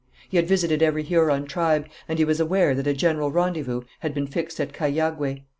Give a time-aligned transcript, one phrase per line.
[0.29, 4.15] He had visited every Huron tribe, and he was aware that a general rendezvous had
[4.15, 5.43] been fixed at Cahiagué.